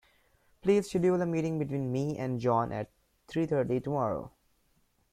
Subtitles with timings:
[0.63, 2.89] Please schedule a meeting between me and John at
[3.27, 4.31] three thirty tomorrow.